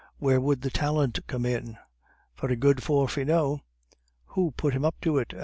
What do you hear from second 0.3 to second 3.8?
would the talent come in?" "Very good for Finot."